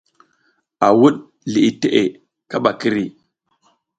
[0.85, 1.15] A wuɗ
[1.51, 2.01] liʼi teʼe
[2.49, 3.03] kaɓa kiri.